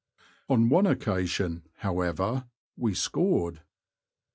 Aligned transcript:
On 0.49 0.67
one 0.67 0.87
occasion, 0.87 1.61
however, 1.81 2.45
we 2.75 2.95
scored. 2.95 3.61